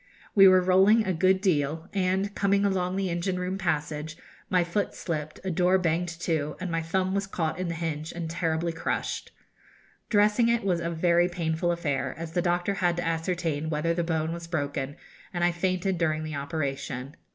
We 0.33 0.47
were 0.47 0.63
rolling 0.63 1.05
a 1.05 1.13
good 1.13 1.41
deal, 1.41 1.87
and, 1.93 2.33
coming 2.33 2.65
along 2.65 2.95
the 2.95 3.11
engine 3.11 3.37
room 3.37 3.59
passage, 3.59 4.17
my 4.49 4.63
foot 4.63 4.95
slipped, 4.95 5.39
a 5.43 5.51
door 5.51 5.77
banged 5.77 6.07
to, 6.21 6.55
and 6.59 6.71
my 6.71 6.81
thumb 6.81 7.13
was 7.13 7.27
caught 7.27 7.59
in 7.59 7.67
the 7.67 7.75
hinge 7.75 8.11
and 8.11 8.27
terribly 8.27 8.71
crushed. 8.71 9.31
Dressing 10.09 10.49
it 10.49 10.63
was 10.63 10.79
a 10.79 10.89
very 10.89 11.29
painful 11.29 11.71
affair, 11.71 12.15
as 12.17 12.31
the 12.31 12.41
doctor 12.41 12.73
had 12.73 12.97
to 12.97 13.05
ascertain 13.05 13.69
whether 13.69 13.93
the 13.93 14.03
bone 14.03 14.33
was 14.33 14.47
broken, 14.47 14.95
and 15.35 15.43
I 15.43 15.51
fainted 15.51 15.99
during 15.99 16.23
the 16.23 16.33
operation. 16.33 17.15